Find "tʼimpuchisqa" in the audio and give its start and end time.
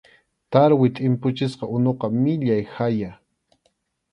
0.95-1.65